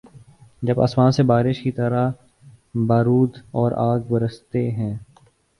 جب 0.61 0.81
آسمان 0.81 1.11
سے 1.11 1.23
بارش 1.23 1.61
کی 1.61 1.71
طرح 1.71 2.11
بارود 2.87 3.37
اور 3.51 3.71
آگ‘ 3.75 3.99
برستے 4.09 4.71
ہیں۔ 4.71 4.97